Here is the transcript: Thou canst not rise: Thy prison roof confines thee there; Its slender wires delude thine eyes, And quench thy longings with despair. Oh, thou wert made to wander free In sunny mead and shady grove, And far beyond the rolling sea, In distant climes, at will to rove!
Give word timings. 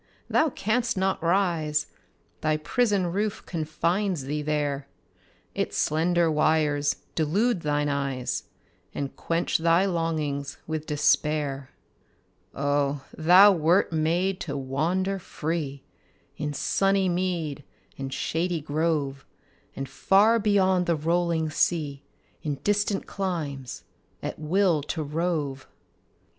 Thou 0.31 0.49
canst 0.49 0.97
not 0.97 1.21
rise: 1.21 1.85
Thy 2.41 2.57
prison 2.57 3.11
roof 3.13 3.45
confines 3.45 4.23
thee 4.23 4.41
there; 4.41 4.87
Its 5.53 5.77
slender 5.77 6.31
wires 6.31 6.95
delude 7.13 7.61
thine 7.61 7.87
eyes, 7.87 8.45
And 8.95 9.15
quench 9.15 9.59
thy 9.59 9.85
longings 9.85 10.57
with 10.65 10.87
despair. 10.87 11.69
Oh, 12.55 13.05
thou 13.15 13.51
wert 13.51 13.93
made 13.93 14.39
to 14.39 14.57
wander 14.57 15.19
free 15.19 15.83
In 16.35 16.51
sunny 16.51 17.07
mead 17.07 17.63
and 17.95 18.11
shady 18.11 18.59
grove, 18.59 19.23
And 19.75 19.87
far 19.87 20.39
beyond 20.39 20.87
the 20.87 20.95
rolling 20.95 21.51
sea, 21.51 22.01
In 22.41 22.55
distant 22.63 23.05
climes, 23.05 23.83
at 24.23 24.39
will 24.39 24.81
to 24.97 25.03
rove! 25.03 25.67